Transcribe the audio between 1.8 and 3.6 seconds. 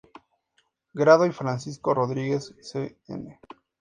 Rodríguez c.n.